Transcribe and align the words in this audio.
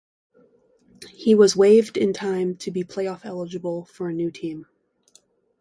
He 1.11 1.35
was 1.35 1.55
waived 1.55 1.95
in 1.95 2.11
time 2.11 2.55
to 2.55 2.71
be 2.71 2.83
playoff-eligible 2.83 3.85
for 3.87 4.09
a 4.09 4.13
new 4.13 4.31
team. 4.31 4.65